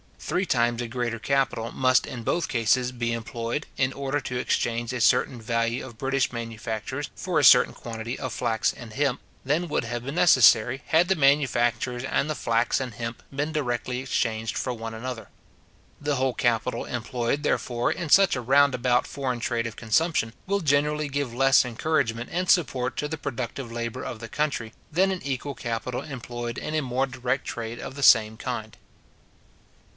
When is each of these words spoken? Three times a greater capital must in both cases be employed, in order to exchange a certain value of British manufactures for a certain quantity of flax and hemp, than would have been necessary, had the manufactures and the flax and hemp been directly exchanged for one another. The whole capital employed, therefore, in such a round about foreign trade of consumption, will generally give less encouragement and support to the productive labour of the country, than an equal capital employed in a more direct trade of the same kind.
Three 0.17 0.45
times 0.47 0.81
a 0.81 0.87
greater 0.87 1.19
capital 1.19 1.71
must 1.71 2.07
in 2.07 2.23
both 2.23 2.47
cases 2.47 2.91
be 2.91 3.11
employed, 3.11 3.67
in 3.77 3.91
order 3.93 4.19
to 4.21 4.37
exchange 4.37 4.93
a 4.93 5.01
certain 5.01 5.39
value 5.41 5.85
of 5.85 5.97
British 5.97 6.31
manufactures 6.31 7.09
for 7.15 7.37
a 7.37 7.43
certain 7.43 7.73
quantity 7.73 8.17
of 8.17 8.33
flax 8.33 8.73
and 8.73 8.93
hemp, 8.93 9.19
than 9.45 9.67
would 9.67 9.83
have 9.83 10.05
been 10.05 10.15
necessary, 10.15 10.81
had 10.87 11.07
the 11.07 11.15
manufactures 11.15 12.03
and 12.03 12.29
the 12.29 12.35
flax 12.35 12.79
and 12.79 12.95
hemp 12.95 13.21
been 13.35 13.51
directly 13.51 13.99
exchanged 13.99 14.57
for 14.57 14.73
one 14.73 14.93
another. 14.95 15.27
The 15.99 16.15
whole 16.15 16.33
capital 16.33 16.85
employed, 16.85 17.43
therefore, 17.43 17.91
in 17.91 18.09
such 18.09 18.35
a 18.35 18.41
round 18.41 18.73
about 18.73 19.05
foreign 19.05 19.41
trade 19.41 19.67
of 19.67 19.75
consumption, 19.75 20.33
will 20.47 20.61
generally 20.61 21.09
give 21.09 21.33
less 21.33 21.65
encouragement 21.65 22.29
and 22.31 22.49
support 22.49 22.95
to 22.97 23.07
the 23.07 23.17
productive 23.17 23.71
labour 23.71 24.03
of 24.03 24.19
the 24.19 24.29
country, 24.29 24.73
than 24.91 25.11
an 25.11 25.21
equal 25.23 25.55
capital 25.55 26.01
employed 26.01 26.57
in 26.57 26.73
a 26.73 26.81
more 26.81 27.05
direct 27.05 27.45
trade 27.45 27.79
of 27.79 27.95
the 27.95 28.03
same 28.03 28.37
kind. 28.37 28.77